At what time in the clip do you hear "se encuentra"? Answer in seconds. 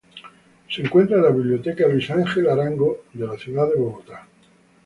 0.67-1.17